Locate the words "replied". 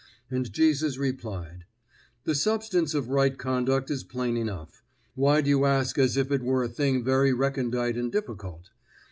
0.97-1.65